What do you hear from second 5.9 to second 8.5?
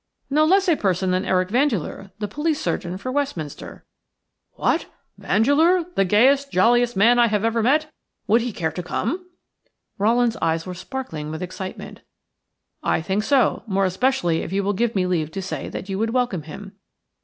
the gayest, jolliest man I have ever met! Would